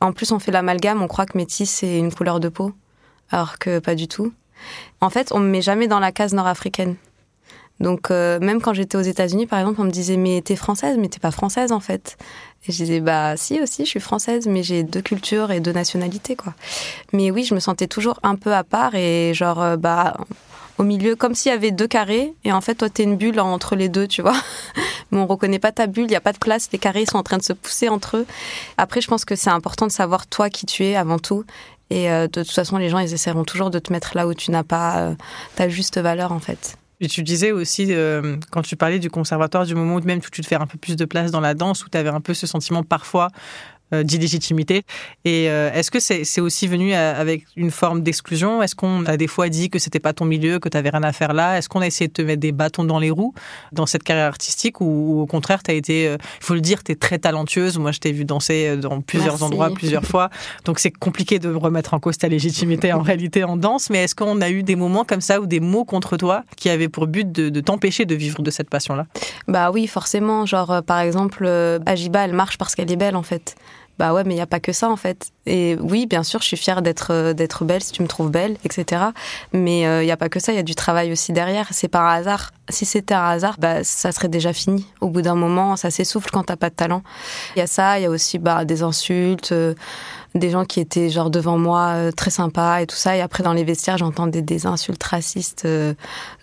[0.00, 2.72] En plus, on fait l'amalgame, on croit que métisse c'est une couleur de peau,
[3.30, 4.32] alors que pas du tout.
[5.02, 6.96] En fait, on me met jamais dans la case nord-africaine.
[7.80, 10.96] Donc euh, même quand j'étais aux États-Unis, par exemple, on me disait mais t'es française,
[10.98, 12.16] mais t'es pas française en fait.
[12.66, 15.72] Et je disais bah si aussi, je suis française, mais j'ai deux cultures et deux
[15.72, 16.54] nationalités quoi.
[17.12, 20.16] Mais oui, je me sentais toujours un peu à part et genre euh, bah
[20.78, 23.40] au milieu, comme s'il y avait deux carrés, et en fait, toi, t'es une bulle
[23.40, 24.36] entre les deux, tu vois.
[25.10, 27.18] Mais on reconnaît pas ta bulle, il n'y a pas de place, les carrés sont
[27.18, 28.26] en train de se pousser entre eux.
[28.76, 31.44] Après, je pense que c'est important de savoir toi qui tu es avant tout.
[31.90, 34.34] Et euh, de toute façon, les gens, ils essaieront toujours de te mettre là où
[34.34, 35.14] tu n'as pas euh,
[35.56, 36.76] ta juste valeur, en fait.
[37.00, 40.30] Et tu disais aussi, euh, quand tu parlais du conservatoire, du moment où même tu
[40.30, 42.34] te faire un peu plus de place dans la danse, où tu avais un peu
[42.34, 43.28] ce sentiment parfois
[44.04, 44.82] d'illégitimité.
[45.24, 48.62] Et euh, est-ce que c'est aussi venu à- avec une forme d'exclusion?
[48.62, 51.02] Est-ce qu'on a des fois dit que c'était pas ton milieu, que tu avais rien
[51.02, 51.58] à faire là?
[51.58, 53.34] Est-ce qu'on a essayé de te mettre des bâtons dans les roues
[53.72, 56.92] dans cette carrière artistique ou, au contraire, tu as été, il faut le dire, tu
[56.92, 57.78] es très talentueuse.
[57.78, 59.44] Moi, je t'ai vu danser euh, dans plusieurs Merci.
[59.44, 60.30] endroits, plusieurs fois.
[60.64, 63.90] Donc c'est compliqué de remettre en cause ta légitimité en réalité en danse.
[63.90, 66.68] Mais est-ce qu'on a eu des moments comme ça ou des mots contre toi qui
[66.70, 69.06] avaient pour but de, de t'empêcher de vivre de cette passion-là?
[69.46, 70.46] Bah oui, forcément.
[70.46, 73.56] Genre, euh, par exemple, euh, Ajiba, elle marche parce qu'elle est belle, en fait.
[73.98, 75.30] Bah ouais, mais il n'y a pas que ça, en fait.
[75.46, 78.30] Et oui, bien sûr, je suis fière d'être euh, d'être belle si tu me trouves
[78.30, 79.02] belle, etc.
[79.52, 81.66] Mais il n'y a pas que ça, il y a du travail aussi derrière.
[81.70, 82.52] C'est un hasard.
[82.68, 84.86] Si c'était un hasard, bah, ça serait déjà fini.
[85.00, 87.02] Au bout d'un moment, ça s'essouffle quand t'as pas de talent.
[87.56, 89.74] Il y a ça, il y a aussi bah, des insultes, euh,
[90.38, 93.16] des gens qui étaient genre devant moi euh, très sympas et tout ça.
[93.16, 95.64] Et après, dans les vestiaires, j'entendais des insultes racistes.
[95.64, 95.94] euh.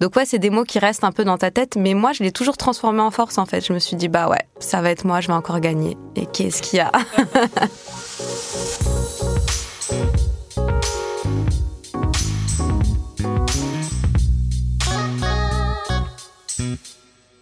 [0.01, 1.75] Donc ouais, c'est des mots qui restent un peu dans ta tête.
[1.77, 3.65] Mais moi, je l'ai toujours transformé en force, en fait.
[3.65, 5.97] Je me suis dit, bah ouais, ça va être moi, je vais encore gagner.
[6.15, 6.91] Et qu'est-ce qu'il y a?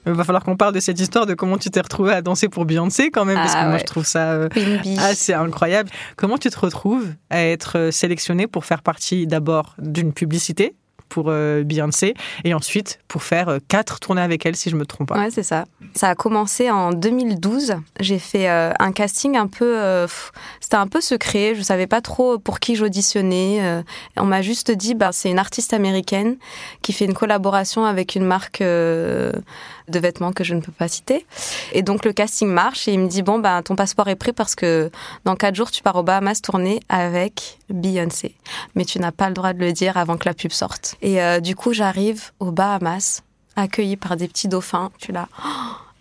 [0.05, 2.49] Il va falloir qu'on parle de cette histoire de comment tu t'es retrouvée à danser
[2.49, 3.79] pour Beyoncé quand même, parce Ah que moi ouais.
[3.79, 4.49] je trouve ça euh,
[4.99, 5.89] assez incroyable.
[6.17, 10.75] Comment tu te retrouves à être euh, sélectionnée pour faire partie d'abord d'une publicité
[11.09, 15.09] pour euh, Beyoncé et ensuite pour faire quatre tournées avec elle si je me trompe
[15.09, 15.19] pas?
[15.19, 15.65] Ouais, c'est ça.
[15.93, 17.75] Ça a commencé en 2012.
[17.99, 19.77] J'ai fait euh, un casting un peu.
[19.79, 20.07] euh,
[20.59, 21.53] C'était un peu secret.
[21.55, 23.59] Je savais pas trop pour qui j'auditionnais.
[23.61, 23.83] euh.
[24.17, 26.37] on m'a juste dit, bah, c'est une artiste américaine
[26.81, 28.63] qui fait une collaboration avec une marque
[29.87, 31.25] de vêtements que je ne peux pas citer.
[31.71, 34.33] Et donc le casting marche et il me dit, bon, bah, ton passeport est prêt
[34.33, 34.91] parce que
[35.25, 38.35] dans quatre jours, tu pars aux Bahamas tourner avec Beyoncé.
[38.75, 40.95] Mais tu n'as pas le droit de le dire avant que la pub sorte.
[41.01, 43.23] Et euh, du coup, j'arrive aux Bahamas
[43.55, 44.91] accueillie par des petits dauphins.
[44.99, 45.49] Tu oh,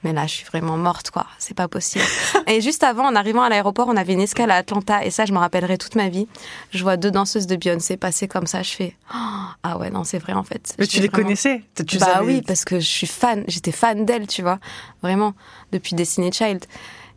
[0.04, 1.26] mais là, je suis vraiment morte, quoi.
[1.38, 2.04] C'est pas possible.
[2.46, 5.26] et juste avant, en arrivant à l'aéroport, on avait une escale à Atlanta, et ça,
[5.26, 6.28] je me rappellerai toute ma vie.
[6.70, 8.62] Je vois deux danseuses de Beyoncé passer comme ça.
[8.62, 9.16] Je fais, oh,
[9.62, 10.74] ah ouais, non, c'est vrai en fait.
[10.78, 13.44] Mais tu les vraiment- connaissais tu bah oui, parce que je suis fan.
[13.48, 14.58] J'étais fan d'elle, tu vois,
[15.02, 15.34] vraiment
[15.72, 16.64] depuis Destiny Child.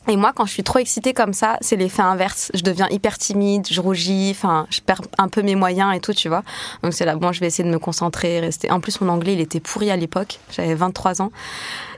[0.07, 2.51] Et moi, quand je suis trop excitée comme ça, c'est l'effet inverse.
[2.53, 6.13] Je deviens hyper timide, je rougis, enfin, je perds un peu mes moyens et tout,
[6.13, 6.43] tu vois.
[6.83, 8.69] Donc c'est là, bon, je vais essayer de me concentrer, rester.
[8.71, 10.39] En plus, mon anglais, il était pourri à l'époque.
[10.51, 11.31] J'avais 23 ans.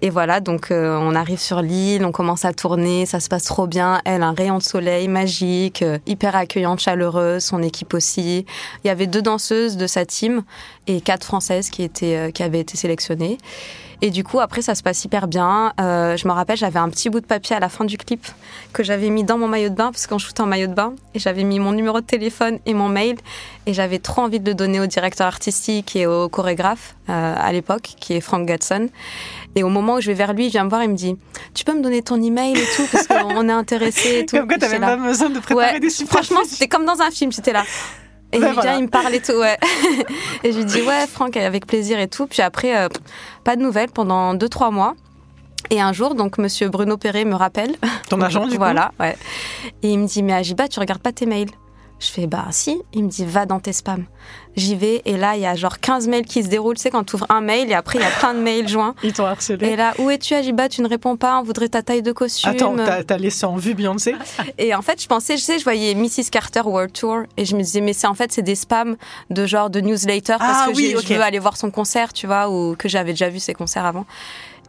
[0.01, 3.43] Et voilà, donc euh, on arrive sur l'île, on commence à tourner, ça se passe
[3.43, 4.01] trop bien.
[4.05, 8.45] Elle, un rayon de soleil magique, euh, hyper accueillante, chaleureuse, son équipe aussi.
[8.83, 10.43] Il y avait deux danseuses de sa team
[10.87, 13.37] et quatre françaises qui étaient, euh, qui avaient été sélectionnées.
[14.01, 15.73] Et du coup, après, ça se passe hyper bien.
[15.79, 18.25] Euh, je me rappelle, j'avais un petit bout de papier à la fin du clip
[18.73, 20.93] que j'avais mis dans mon maillot de bain, parce qu'on shoot en maillot de bain.
[21.15, 23.17] Et j'avais mis mon numéro de téléphone et mon mail.
[23.65, 27.51] Et j'avais trop envie de le donner au directeur artistique et au chorégraphe euh, à
[27.51, 28.89] l'époque, qui est Frank Gatson.
[29.55, 31.17] Et au moment où je vais vers lui, il vient me voir, il me dit
[31.55, 34.35] Tu peux me donner ton email et tout, parce qu'on est intéressé et tout.
[34.37, 37.31] Comme quoi, t'avais pas besoin de préparer Ouais, des franchement, c'était comme dans un film,
[37.31, 37.63] j'étais là.
[38.33, 38.77] Et Ben il vient, voilà.
[38.77, 39.57] il me parle et tout, ouais.
[40.43, 42.27] et je lui dis, ouais, Franck, avec plaisir et tout.
[42.27, 42.89] Puis après, euh,
[43.43, 44.95] pas de nouvelles pendant deux, trois mois.
[45.69, 47.75] Et un jour, donc, monsieur Bruno Perret me rappelle.
[48.09, 49.15] Ton agent, du coup Voilà, ouais.
[49.81, 51.51] Et il me dit, mais Ajiba, tu regardes pas tes mails?
[51.99, 52.81] Je fais, bah si.
[52.93, 54.05] Il me dit, va dans tes spams.
[54.57, 56.75] J'y vais, et là, il y a genre 15 mails qui se déroulent.
[56.75, 58.67] Tu sais, quand tu ouvres un mail, et après, il y a plein de mails
[58.67, 58.95] joints.
[59.03, 59.67] Ils t'ont harcelé.
[59.67, 60.67] Et là, où es-tu, Ajiba?
[60.67, 62.49] Tu ne réponds pas, on voudrait ta taille de costume.
[62.51, 64.15] Attends, t'as t'as laissé en vue Beyoncé?
[64.57, 66.31] Et en fait, je pensais, je sais, je voyais Mrs.
[66.31, 68.97] Carter World Tour et je me disais, mais c'est en fait, c'est des spams
[69.29, 71.03] de genre de newsletter parce Ah que oui, j'ai- ok.
[71.07, 73.85] je veux aller voir son concert, tu vois, ou que j'avais déjà vu ses concerts
[73.85, 74.05] avant.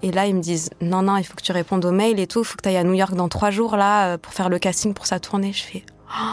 [0.03, 2.27] Et là, ils me disent, non, non, il faut que tu répondes aux mails et
[2.27, 4.33] tout, il faut que tu ailles à New York dans trois jours, là, euh, pour
[4.35, 5.53] faire le casting pour sa tournée.
[5.55, 6.25] Je fais, Oh.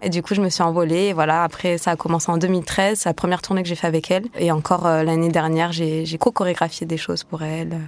[0.00, 1.06] Et du coup, je me suis envolée.
[1.08, 3.00] Et voilà, après, ça a commencé en 2013.
[3.00, 4.26] C'est la première tournée que j'ai fait avec elle.
[4.38, 7.78] Et encore euh, l'année dernière, j'ai co-chorégraphié des choses pour elle.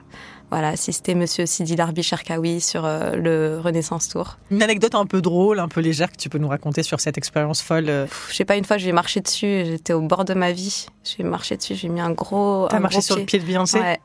[0.50, 4.38] Voilà, assisté Monsieur Sidi Larbi Cherkaoui sur euh, le Renaissance Tour.
[4.50, 7.16] Une anecdote un peu drôle, un peu légère que tu peux nous raconter sur cette
[7.16, 7.84] expérience folle.
[7.88, 9.62] euh, Pff, Je sais pas, une fois, j'ai marché dessus.
[9.64, 10.86] J'étais au bord de ma vie.
[11.04, 11.76] J'ai marché dessus.
[11.76, 12.66] J'ai mis un gros.
[12.68, 14.00] T'as marché gros sur le pied de Beyoncé Ouais.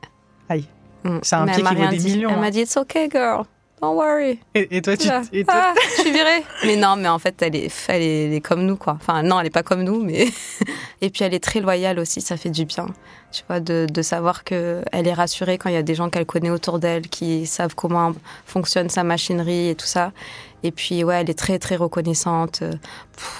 [0.48, 0.66] Aïe.
[1.02, 1.18] Mm.
[1.22, 2.10] C'est un Mais pied qui vaut des dit.
[2.14, 2.40] millions, Elle hein.
[2.40, 3.42] m'a dit, it's okay, girl.
[3.82, 4.38] Don't worry.
[4.54, 6.42] Et, et toi, tu, et toi- Ah, je suis virée.
[6.64, 8.94] mais non, mais en fait, elle est, elle est, elle est comme nous, quoi.
[8.98, 10.28] Enfin, non, elle est pas comme nous, mais.
[11.02, 12.22] Et puis, elle est très loyale aussi.
[12.22, 12.86] Ça fait du bien.
[13.32, 16.08] Tu vois, de, de savoir que elle est rassurée quand il y a des gens
[16.08, 18.12] qu'elle connaît autour d'elle, qui savent comment
[18.46, 20.12] fonctionne sa machinerie et tout ça.
[20.62, 22.62] Et puis, ouais, elle est très, très reconnaissante.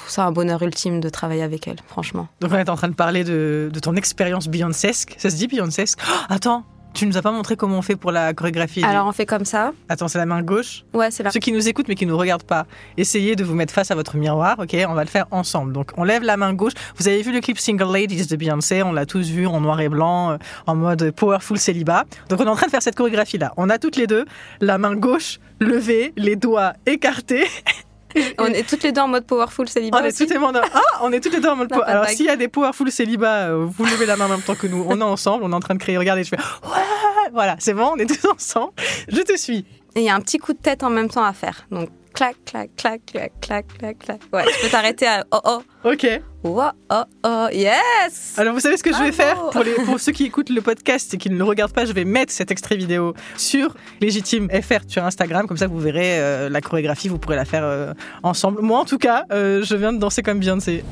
[0.06, 2.28] C'est un bonheur ultime de travailler avec elle, franchement.
[2.40, 5.14] Donc on est en train de parler de, de ton expérience Beyoncesque.
[5.16, 6.64] Ça se dit Beyoncesque Oh, Attends,
[6.96, 8.82] tu nous as pas montré comment on fait pour la chorégraphie.
[8.82, 9.72] Alors, on fait comme ça.
[9.88, 10.84] Attends, c'est la main gauche.
[10.94, 11.30] Ouais, c'est là.
[11.30, 13.94] Ceux qui nous écoutent mais qui nous regardent pas, essayez de vous mettre face à
[13.94, 14.74] votre miroir, ok?
[14.88, 15.72] On va le faire ensemble.
[15.72, 16.72] Donc on lève la main gauche.
[16.96, 19.80] Vous avez vu le clip Single Ladies de Beyoncé, on l'a tous vu en noir
[19.80, 22.04] et blanc, euh, en mode powerful célibat.
[22.30, 23.52] Donc on est en train de faire cette chorégraphie là.
[23.56, 24.24] On a toutes les deux
[24.60, 27.46] la main gauche levée, les doigts écartés.
[28.38, 29.98] On est toutes les deux en mode powerful célibat.
[30.00, 30.52] On est, toutes les deux en...
[30.54, 31.86] Ah, on est toutes les deux en mode Non, power.
[31.86, 34.30] pas de Alors s'il y a des powerful célibat, euh, vous levez la main en
[34.30, 34.84] même temps que nous.
[34.88, 35.98] On est ensemble, on est en train de créer.
[35.98, 38.72] Regardez, je fais ouais, voilà, c'est bon, on est tous ensemble.
[39.08, 39.64] Je te suis.
[39.94, 41.66] Et il y a un petit coup de tête en même temps à faire.
[41.70, 44.20] Donc, clac, clac, clac, clac, clac, clac, clac.
[44.32, 45.62] Ouais, tu peux t'arrêter à oh oh.
[45.84, 46.06] Ok.
[46.44, 49.50] Oh oh oh, yes Alors vous savez ce que je vais faire?
[49.50, 51.92] Pour, les, pour ceux qui écoutent le podcast et qui ne le regardent pas, je
[51.92, 56.48] vais mettre cet extrait vidéo sur Légitime FR sur Instagram, comme ça vous verrez euh,
[56.48, 58.62] la chorégraphie, vous pourrez la faire euh, ensemble.
[58.62, 60.84] Moi en tout cas, euh, je viens de danser comme Beyoncé.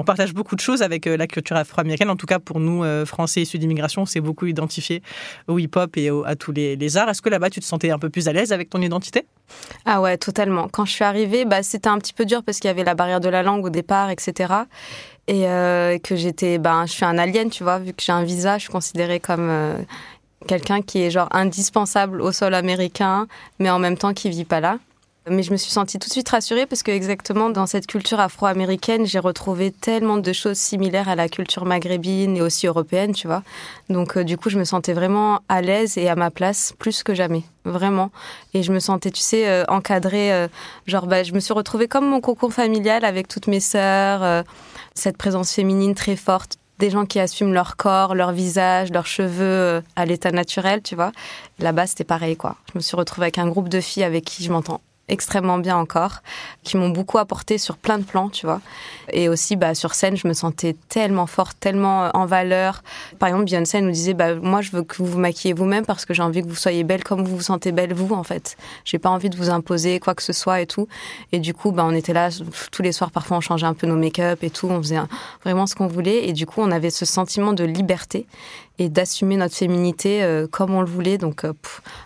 [0.00, 2.08] On partage beaucoup de choses avec euh, la culture afro-américaine.
[2.08, 5.02] En tout cas, pour nous, euh, Français issus d'immigration, on s'est beaucoup identifié
[5.46, 7.10] au hip-hop et à tous les, arts.
[7.10, 9.26] Est-ce que là-bas, tu te sentais un peu plus à l'aise avec ton identité?
[9.84, 10.68] Ah ouais, totalement.
[10.72, 12.94] Quand je suis arrivée, bah, c'était un petit peu dur parce qu'il y avait la
[12.94, 14.54] barrière de la langue au départ, etc.
[15.28, 18.24] Et euh, que j'étais, ben, je suis un alien, tu vois, vu que j'ai un
[18.24, 19.84] visa, je suis considérée comme
[20.48, 23.26] quelqu'un qui est genre indispensable au sol américain,
[23.58, 24.78] mais en même temps qui vit pas là.
[25.28, 28.20] Mais je me suis sentie tout de suite rassurée parce que exactement dans cette culture
[28.20, 33.26] afro-américaine, j'ai retrouvé tellement de choses similaires à la culture maghrébine et aussi européenne, tu
[33.26, 33.42] vois.
[33.90, 37.02] Donc euh, du coup, je me sentais vraiment à l'aise et à ma place plus
[37.02, 38.10] que jamais, vraiment.
[38.54, 40.32] Et je me sentais, tu sais, euh, encadrée.
[40.32, 40.48] euh,
[40.86, 44.44] genre, bah, je me suis retrouvée comme mon cocon familial avec toutes mes sœurs.
[44.94, 46.56] cette présence féminine très forte.
[46.78, 51.12] Des gens qui assument leur corps, leur visage, leurs cheveux à l'état naturel, tu vois.
[51.58, 52.56] Là-bas, c'était pareil, quoi.
[52.72, 55.76] Je me suis retrouvée avec un groupe de filles avec qui je m'entends extrêmement bien
[55.76, 56.22] encore,
[56.62, 58.60] qui m'ont beaucoup apporté sur plein de plans, tu vois.
[59.12, 62.82] Et aussi, bah, sur scène, je me sentais tellement forte, tellement euh, en valeur.
[63.18, 66.06] Par exemple, Beyoncé nous disait, bah, moi, je veux que vous vous maquillez vous-même parce
[66.06, 68.56] que j'ai envie que vous soyez belle comme vous vous sentez belle, vous, en fait.
[68.84, 70.88] J'ai pas envie de vous imposer quoi que ce soit et tout.
[71.32, 72.30] Et du coup, bah, on était là
[72.70, 74.68] tous les soirs, parfois, on changeait un peu nos make-up et tout.
[74.68, 75.00] On faisait
[75.44, 76.28] vraiment ce qu'on voulait.
[76.28, 78.26] Et du coup, on avait ce sentiment de liberté
[78.80, 81.18] et d'assumer notre féminité euh, comme on le voulait.
[81.18, 81.52] Donc, euh,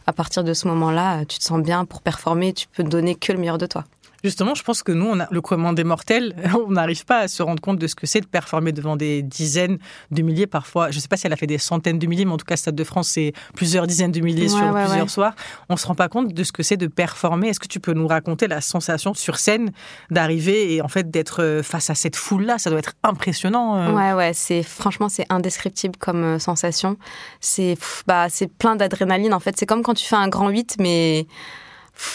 [0.06, 2.52] à partir de ce moment-là, euh, tu te sens bien pour performer.
[2.52, 3.84] Tu peux donner que le meilleur de toi.
[4.24, 6.34] Justement, je pense que nous, on a le commun des mortels,
[6.66, 9.22] on n'arrive pas à se rendre compte de ce que c'est de performer devant des
[9.22, 9.78] dizaines
[10.10, 10.90] de milliers, parfois.
[10.90, 12.46] Je ne sais pas si elle a fait des centaines de milliers, mais en tout
[12.46, 15.34] cas, Stade de France, c'est plusieurs dizaines de milliers sur plusieurs soirs.
[15.68, 17.48] On se rend pas compte de ce que c'est de performer.
[17.48, 19.72] Est-ce que tu peux nous raconter la sensation sur scène
[20.10, 22.56] d'arriver et en fait d'être euh, face à cette foule-là?
[22.56, 23.76] Ça doit être impressionnant.
[23.76, 23.92] Euh.
[23.92, 26.96] Ouais, ouais, c'est franchement, c'est indescriptible comme euh, sensation.
[27.40, 29.34] C'est bah, c'est plein d'adrénaline.
[29.34, 31.26] En fait, c'est comme quand tu fais un grand 8, mais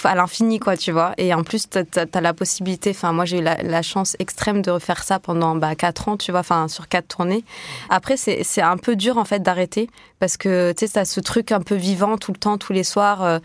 [0.04, 1.13] à l'infini, quoi, tu vois.
[1.18, 4.72] Et en plus, tu as, la possibilité, enfin, moi, j'ai eu la, chance extrême de
[4.72, 7.44] refaire ça pendant bah, 4 ans, tu vois, enfin, sur 4 tournées.
[7.89, 9.89] Après, c'est un peu dur, en fait, d'arrêter
[10.20, 12.74] parce que, tu sais, tu as ce truc un peu vivant tout le temps, tous
[12.74, 13.39] les soirs, euh,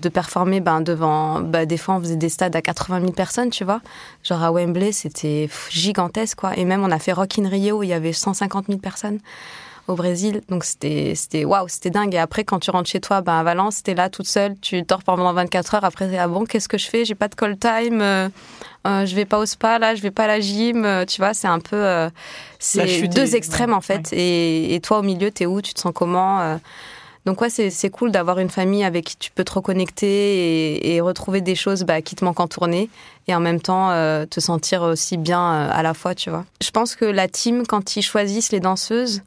[0.00, 3.50] de performer ben, devant, bah, des fois, on faisait des stades à 80 000 personnes,
[3.50, 3.80] tu vois.
[4.22, 6.56] Genre à Wembley, c'était gigantesque, quoi.
[6.56, 9.20] Et même, on a fait Rock in Rio où il y avait 150 000 personnes
[9.88, 10.42] au Brésil.
[10.48, 12.14] Donc c'était c'était waouh, c'était dingue.
[12.14, 14.82] Et après, quand tu rentres chez toi, ben à Valence, t'es là toute seule, tu
[14.82, 15.84] dors pendant 24 heures.
[15.84, 17.04] Après, ah bon, qu'est-ce que je fais?
[17.04, 18.00] J'ai pas de call time.
[18.00, 18.28] Euh,
[18.86, 20.84] euh, je vais pas au spa là, je vais pas à la gym.
[20.84, 22.08] Euh, tu vois, c'est un peu
[22.58, 24.12] c'est deux extrêmes en fait.
[24.12, 25.60] Et, et, toi au milieu, t'es où?
[25.60, 26.58] Tu te sens comment
[27.26, 31.42] donc ouais, c'est cool d'avoir une famille avec qui tu peux te reconnecter et, retrouver
[31.42, 32.88] des choses bah, qui te manquent en tournée
[33.26, 33.90] et en même temps
[34.26, 36.46] te sentir aussi bien à la fois, tu vois.
[36.62, 39.22] Je pense que la team, quand ils choisissent les danseuses,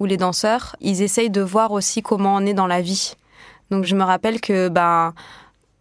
[0.00, 3.14] ou les danseurs, ils essayent de voir aussi comment on est dans la vie.
[3.70, 5.14] Donc je me rappelle que ben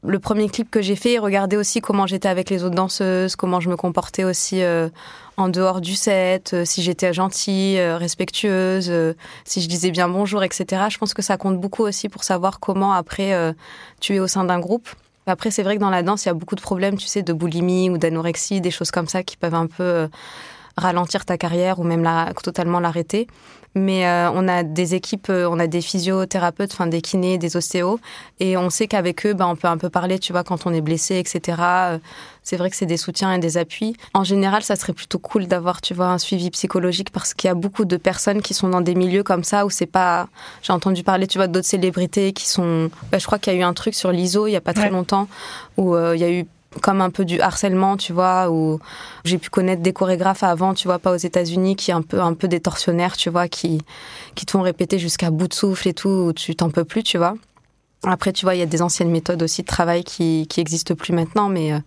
[0.05, 3.59] le premier clip que j'ai fait, regardez aussi comment j'étais avec les autres danseuses, comment
[3.59, 4.89] je me comportais aussi euh,
[5.37, 8.91] en dehors du set, euh, si j'étais gentille, euh, respectueuse,
[9.45, 10.83] si je disais bien bonjour, etc.
[10.89, 13.55] Je pense que ça compte beaucoup aussi pour savoir comment après
[13.99, 14.89] tu es au sein d'un groupe.
[15.25, 17.21] Après, c'est vrai que dans la danse, il y a beaucoup de problèmes, tu sais,
[17.21, 20.09] de boulimie ou d'anorexie, des choses comme ça qui peuvent un peu
[20.77, 23.27] ralentir ta carrière ou même la, totalement l'arrêter.
[23.75, 27.57] Mais euh, on a des équipes, euh, on a des physiothérapeutes, enfin des kinés, des
[27.57, 27.99] ostéos,
[28.39, 30.73] et on sait qu'avec eux, bah, on peut un peu parler, tu vois, quand on
[30.73, 31.57] est blessé, etc.
[31.59, 31.97] Euh,
[32.43, 33.95] c'est vrai que c'est des soutiens et des appuis.
[34.13, 37.51] En général, ça serait plutôt cool d'avoir, tu vois, un suivi psychologique parce qu'il y
[37.51, 40.27] a beaucoup de personnes qui sont dans des milieux comme ça où c'est pas.
[40.61, 42.91] J'ai entendu parler, tu vois, d'autres célébrités qui sont.
[43.11, 44.73] Bah, je crois qu'il y a eu un truc sur l'ISO il y a pas
[44.73, 45.27] très longtemps
[45.77, 46.45] où il y a eu
[46.81, 48.79] comme un peu du harcèlement, tu vois, où
[49.25, 52.21] j'ai pu connaître des chorégraphes avant, tu vois, pas aux États-Unis, qui est un peu,
[52.21, 53.81] un peu des tortionnaires, tu vois, qui,
[54.35, 57.03] qui te font répéter jusqu'à bout de souffle et tout, où tu t'en peux plus,
[57.03, 57.35] tu vois.
[58.05, 60.93] Après, tu vois, il y a des anciennes méthodes aussi de travail qui, qui existent
[60.93, 61.79] plus maintenant, mais, euh,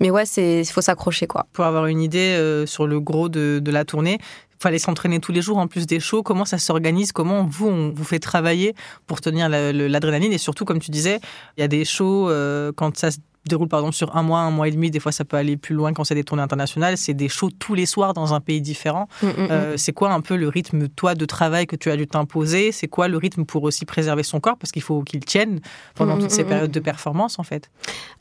[0.00, 1.46] mais ouais, c'est, faut s'accrocher, quoi.
[1.52, 4.18] Pour avoir une idée euh, sur le gros de, la tournée,
[4.60, 6.22] fallait s'entraîner tous les jours en plus des shows.
[6.22, 7.10] Comment ça s'organise?
[7.10, 8.74] Comment vous, on vous fait travailler
[9.06, 10.32] pour tenir l'adrénaline?
[10.32, 11.20] Et surtout, comme tu disais,
[11.56, 14.40] il y a des shows, euh, quand ça se déroule par exemple sur un mois,
[14.40, 16.42] un mois et demi, des fois ça peut aller plus loin quand c'est des tournées
[16.42, 19.08] internationales, c'est des shows tous les soirs dans un pays différent.
[19.22, 19.48] Mm, mm, mm.
[19.50, 22.72] Euh, c'est quoi un peu le rythme, toi, de travail que tu as dû t'imposer?
[22.72, 24.56] C'est quoi le rythme pour aussi préserver son corps?
[24.58, 25.60] Parce qu'il faut qu'il tienne
[25.94, 27.70] pendant toutes ces périodes de performance, en fait.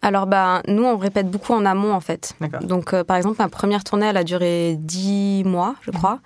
[0.02, 2.36] Alors, bah, nous, on répète beaucoup en amont, en fait.
[2.62, 6.20] Donc, euh, par exemple, ma première tournée, elle a duré dix mois, je crois,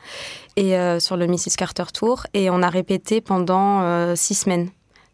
[0.56, 1.56] et euh, sur le Mrs.
[1.58, 4.70] Carter Tour, et on a répété pendant six semaines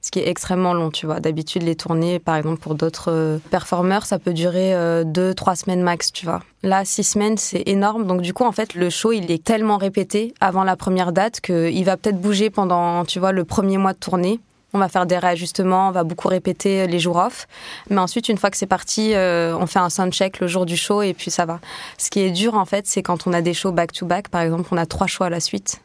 [0.07, 1.19] ce qui est extrêmement long, tu vois.
[1.19, 5.57] D'habitude, les tournées, par exemple, pour d'autres euh, performeurs, ça peut durer euh, deux, trois
[5.57, 6.41] semaines max, tu vois.
[6.63, 8.07] Là, six semaines, c'est énorme.
[8.07, 11.41] Donc, du coup, en fait, le show, il est tellement répété avant la première date
[11.41, 14.39] qu'il va peut-être bouger pendant, tu vois, le premier mois de tournée.
[14.73, 17.45] On va faire des réajustements, on va beaucoup répéter les jours off.
[17.89, 20.77] Mais ensuite, une fois que c'est parti, euh, on fait un soundcheck le jour du
[20.77, 21.59] show et puis ça va.
[21.97, 24.41] Ce qui est dur, en fait, c'est quand on a des shows back-to-back, -back, par
[24.41, 25.81] exemple, on a trois shows à la suite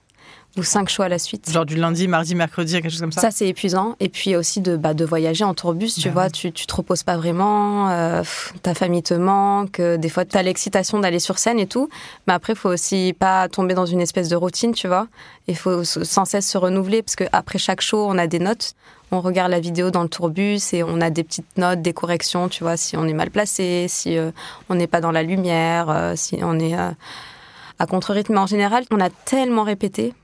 [0.56, 1.50] ou cinq choix à la suite.
[1.50, 3.96] Genre du lundi, mardi, mercredi, quelque chose comme ça Ça, c'est épuisant.
[4.00, 6.74] Et puis aussi de, bah, de voyager en tourbus, tu bah vois, tu, tu te
[6.74, 8.22] reposes pas vraiment, euh,
[8.62, 11.88] ta famille te manque, euh, des fois tu as l'excitation d'aller sur scène et tout.
[12.26, 15.08] Mais après, il faut aussi pas tomber dans une espèce de routine, tu vois.
[15.48, 18.74] Il faut sans cesse se renouveler parce qu'après chaque show, on a des notes.
[19.10, 22.48] On regarde la vidéo dans le tourbus et on a des petites notes, des corrections,
[22.48, 24.30] tu vois, si on est mal placé, si euh,
[24.70, 28.38] on n'est pas dans la lumière, si on est à contre-rythme.
[28.38, 30.14] En général, on a tellement répété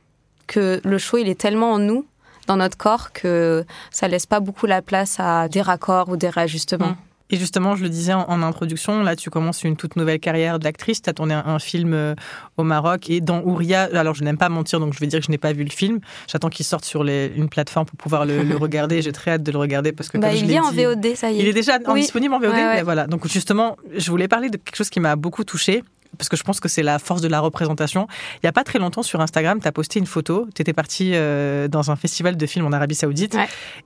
[0.48, 2.04] que le show, il est tellement en nous,
[2.48, 6.30] dans notre corps, que ça laisse pas beaucoup la place à des raccords ou des
[6.30, 6.90] réajustements.
[6.90, 6.96] Mmh.
[7.30, 11.02] Et justement, je le disais en, introduction, là, tu commences une toute nouvelle carrière d'actrice.
[11.02, 12.14] Tu as tourné un, film euh,
[12.56, 13.88] au Maroc et dans Ouria.
[13.92, 15.70] Alors, je n'aime pas mentir, donc je vais dire que je n'ai pas vu le
[15.70, 16.00] film.
[16.26, 19.02] J'attends qu'il sorte sur une plateforme pour pouvoir le, regarder.
[19.02, 21.38] J'ai très hâte de le regarder parce que bah, il est en VOD, ça y
[21.38, 21.42] est.
[21.42, 22.82] Il est déjà disponible en VOD.
[22.84, 23.06] voilà.
[23.06, 25.84] Donc justement, je voulais parler de quelque chose qui m'a beaucoup touchée
[26.16, 28.07] parce que je pense que c'est la force de la représentation.
[28.42, 30.47] Il y a pas très longtemps sur Instagram, tu as posté une photo.
[30.55, 33.37] Tu étais partie euh, dans un festival de films en Arabie Saoudite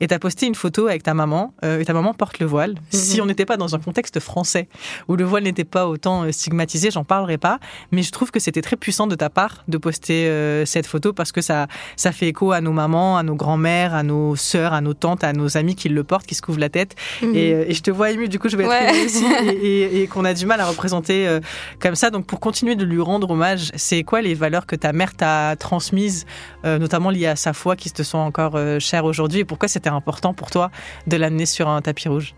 [0.01, 1.53] et tu as posté une photo avec ta maman.
[1.65, 2.75] Euh, et ta maman porte le voile.
[2.91, 4.69] Si on n'était pas dans un contexte français
[5.09, 7.59] où le voile n'était pas autant euh, stigmatisé, j'en parlerai pas.
[7.91, 11.13] Mais je trouve que c'était très puissant de ta part de poster euh, cette photo
[11.13, 14.73] parce que ça, ça fait écho à nos mamans, à nos grands-mères, à nos sœurs,
[14.73, 16.95] à nos tantes, à nos amis qui le portent, qui se couvrent la tête.
[17.23, 17.35] Mhm.
[17.35, 18.95] Et, et je te vois ému, du coup, je vais être Ouais.
[18.97, 19.25] émue aussi.
[19.49, 21.39] Et, et- et qu'on a du mal à représenter
[21.81, 22.11] comme ça.
[22.13, 25.57] Donc, pour continuer de lui rendre hommage, c'est quoi les valeurs que ta mère t'a
[25.57, 26.27] transmises,
[26.65, 29.69] euh, notamment liées à sa foi, qui te sont encore euh, chères aujourd'hui Et pourquoi
[29.69, 30.71] c'était important pour toi
[31.07, 32.35] de l'amener sur un tapis rouge?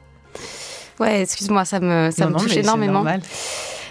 [1.01, 3.05] Ouais, excuse-moi, ça me, ça Non, me non, touche énormément.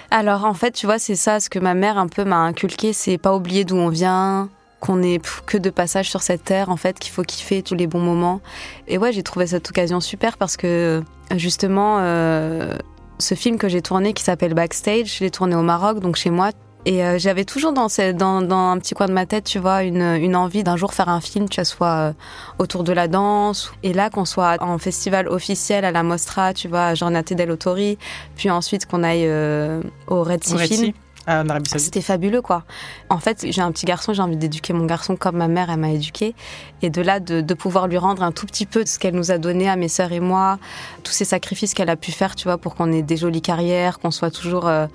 [0.09, 2.93] Alors en fait, tu vois, c'est ça ce que ma mère un peu m'a inculqué,
[2.93, 6.69] c'est pas oublier d'où on vient, qu'on est pff, que de passage sur cette terre,
[6.69, 8.39] en fait, qu'il faut kiffer tous les bons moments.
[8.87, 11.01] Et ouais, j'ai trouvé cette occasion super parce que
[11.35, 12.75] justement, euh,
[13.23, 16.29] ce film que j'ai tourné qui s'appelle Backstage, je l'ai tourné au Maroc, donc chez
[16.29, 16.49] moi.
[16.85, 19.57] Et euh, j'avais toujours dans, cette- dans, dans un petit coin de ma tête, tu
[19.57, 22.13] vois, une, une envie d'un jour faire un film, tu vois, soit euh,
[22.59, 23.71] autour de la danse.
[23.83, 27.51] Et là, qu'on soit en festival officiel à la Mostra, tu vois, à Giornate del
[27.51, 27.97] Autori,
[28.35, 30.93] puis ensuite qu'on aille euh, au Red Sea Film.
[31.27, 31.79] Saoudite.
[31.79, 32.63] C'était fabuleux, quoi.
[33.09, 35.79] En fait, j'ai un petit garçon, j'ai envie d'éduquer mon garçon comme ma mère, elle
[35.79, 36.35] m'a éduqué.
[36.81, 39.15] Et de là, de, de pouvoir lui rendre un tout petit peu de ce qu'elle
[39.15, 40.59] nous a donné à mes sœurs et moi,
[41.03, 43.99] tous ces sacrifices qu'elle a pu faire, tu vois, pour qu'on ait des jolies carrières,
[43.99, 44.87] qu'on soit toujours euh,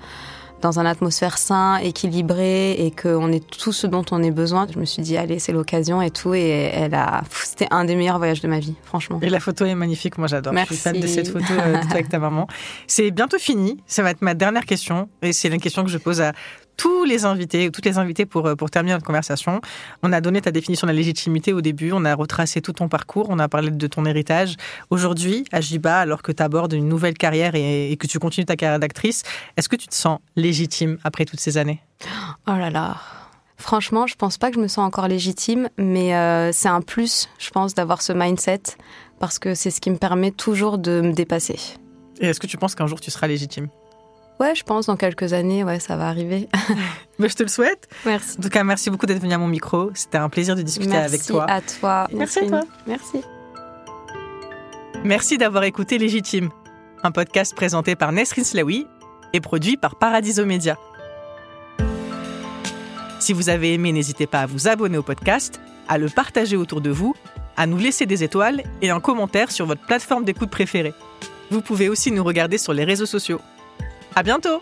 [0.61, 4.67] dans une atmosphère sain, équilibré, et qu'on ait tout ce dont on ait besoin.
[4.71, 6.33] Je me suis dit, allez, c'est l'occasion et tout.
[6.33, 9.19] Et elle a, c'était un des meilleurs voyages de ma vie, franchement.
[9.21, 10.53] Et la photo est magnifique, moi j'adore.
[10.57, 11.15] Je suis fan de Merci.
[11.15, 12.47] cette photo euh, avec ta maman.
[12.87, 15.97] C'est bientôt fini, ça va être ma dernière question, et c'est une question que je
[15.97, 16.33] pose à
[16.79, 19.59] tous les invités, toutes les invités pour, euh, pour terminer notre conversation.
[20.01, 22.87] On a donné ta définition de la légitimité au début, on a retracé tout ton
[22.87, 24.55] parcours, on a parlé de ton héritage.
[24.89, 28.45] Aujourd'hui, à Jiba, alors que tu abordes une nouvelle carrière et, et que tu continues
[28.45, 29.23] ta carrière d'actrice,
[29.57, 31.81] est-ce que tu te sens légitime après toutes ces années?
[32.47, 32.95] Oh là là.
[33.57, 37.27] Franchement, je pense pas que je me sens encore légitime, mais euh, c'est un plus,
[37.39, 38.61] je pense, d'avoir ce mindset
[39.19, 41.59] parce que c'est ce qui me permet toujours de me dépasser.
[42.21, 43.67] Et est-ce que tu penses qu'un jour tu seras légitime?
[44.39, 46.47] Ouais, je pense dans quelques années, ouais, ça va arriver.
[47.19, 47.89] Mais je te le souhaite.
[48.05, 48.37] Merci.
[48.39, 49.91] En tout cas, merci beaucoup d'être venu à mon micro.
[49.93, 51.45] C'était un plaisir de discuter Merci avec toi.
[51.49, 52.07] à toi.
[52.13, 52.61] Merci à toi.
[52.87, 53.21] Merci.
[55.03, 56.49] Merci d'avoir écouté Légitime,
[57.03, 58.87] un podcast présenté par Nesrin Slaoui
[59.33, 60.77] et produit par Paradiso Média.
[63.19, 66.79] Si vous avez aimé, n'hésitez pas à vous abonner au podcast, à le partager autour
[66.79, 67.13] de vous,
[67.57, 70.93] à nous laisser des étoiles et un commentaire sur votre plateforme d'écoute préférée.
[71.51, 73.41] Vous pouvez aussi nous regarder sur les réseaux sociaux.
[74.15, 74.61] À bientôt!